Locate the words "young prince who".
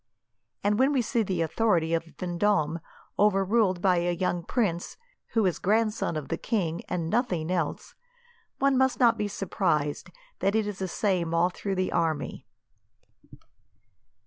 4.11-5.45